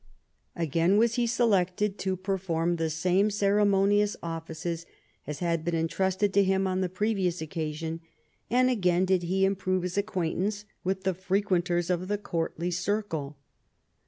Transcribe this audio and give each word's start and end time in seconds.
Again 0.55 0.97
was 0.97 1.13
he 1.13 1.27
selected 1.27 1.99
to 1.99 2.15
perform 2.17 2.77
the 2.77 2.89
same 2.89 3.29
ceremonious 3.29 4.15
offices 4.23 4.87
as 5.27 5.37
had 5.41 5.63
been 5.63 5.75
entrusted 5.75 6.33
to 6.33 6.43
him 6.43 6.65
on 6.65 6.81
the 6.81 6.89
previous 6.89 7.39
occasion, 7.39 7.99
and 8.49 8.71
again 8.71 9.05
did 9.05 9.21
he 9.21 9.45
improve 9.45 9.83
his 9.83 9.99
.acquaintance 9.99 10.65
with 10.83 11.03
the 11.03 11.13
frequenters 11.13 11.91
of 11.91 12.07
the 12.07 12.17
courtly 12.17 12.71
circle. 12.71 13.37